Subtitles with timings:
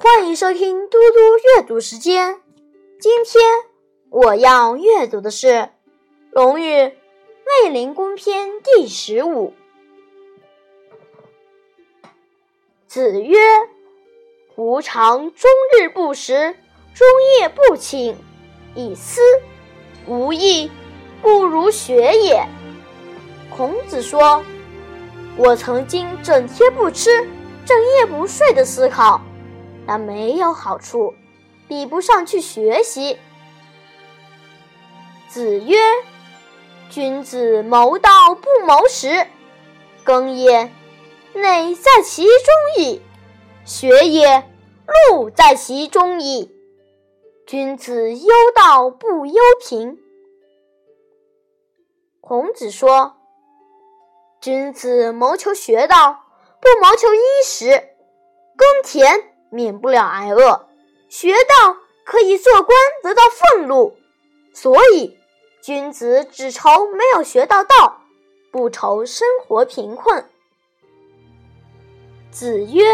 [0.00, 1.18] 欢迎收听嘟嘟
[1.56, 2.40] 阅读时间。
[3.00, 3.42] 今天
[4.10, 5.48] 我要阅读的是
[6.30, 6.70] 《论语·
[7.64, 9.54] 卫灵公篇》第十五。
[12.86, 13.36] 子曰
[14.54, 16.54] ：“吾尝终日不食，
[16.94, 17.04] 终
[17.40, 18.14] 夜不寝，
[18.76, 19.20] 以思
[20.06, 20.70] 无益，
[21.20, 22.46] 不如学也。”
[23.50, 24.44] 孔子说
[25.36, 27.10] ：“我曾经整天不吃，
[27.66, 29.20] 整夜不睡的思考。”
[29.88, 31.14] 但没有好处，
[31.66, 33.18] 比不上去学习。
[35.28, 35.78] 子曰
[36.90, 39.26] ：“君子谋道不谋食，
[40.04, 40.70] 耕也，
[41.32, 43.00] 内在其中矣；
[43.64, 44.44] 学也，
[45.08, 46.54] 路在其中矣。
[47.46, 49.98] 君子忧道不忧贫。”
[52.20, 53.16] 孔子说
[54.38, 56.24] ：“君子谋求学道，
[56.60, 57.68] 不谋求衣食，
[58.54, 60.66] 耕田。”免不了挨饿，
[61.08, 63.22] 学道可以做官得到
[63.56, 63.96] 俸禄，
[64.52, 65.18] 所以
[65.62, 68.02] 君子只愁没有学到道，
[68.50, 70.24] 不愁生活贫困。
[72.30, 72.84] 子曰：“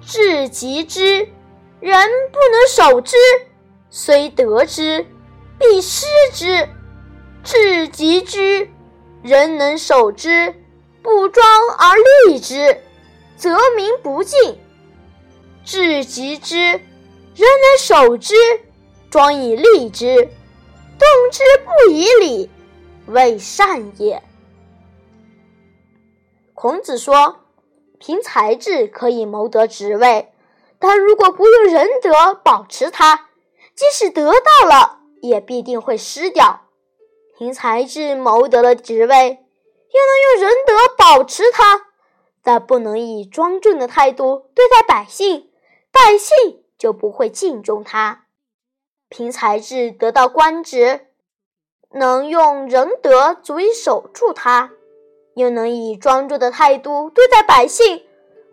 [0.00, 1.28] 至极之，
[1.80, 3.16] 人不能守之，
[3.90, 5.04] 虽得之，
[5.58, 6.68] 必失之；
[7.42, 8.68] 至极之，
[9.22, 10.54] 人能守之，
[11.02, 11.44] 不庄
[11.78, 12.80] 而立之，
[13.36, 14.58] 则民不敬。”
[15.64, 16.82] 至极之，人
[17.36, 18.34] 人守之，
[19.10, 22.50] 庄以立之，动之不以礼，
[23.06, 24.22] 未善也。
[26.52, 27.40] 孔子说
[27.98, 30.32] ：“凭才智可以谋得职位，
[30.78, 33.28] 但如果不用仁德保持它，
[33.74, 36.60] 即使得到了，也必定会失掉。
[37.38, 41.86] 凭才智谋得了职位，又能用仁德保持它，
[42.42, 45.48] 但不能以庄重的态度对待百姓。”
[45.94, 48.26] 百姓就不会敬重他。
[49.08, 51.06] 凭才智得到官职，
[51.92, 54.72] 能用仁德足以守住他，
[55.36, 58.04] 又能以庄重的态度对待百姓，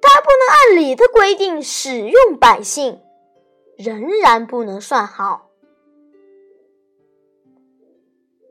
[0.00, 3.02] 但不能按礼的规定使用百姓，
[3.76, 5.50] 仍然不能算好。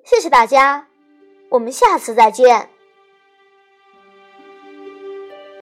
[0.03, 0.87] 谢谢大家，
[1.49, 2.69] 我们下次再见。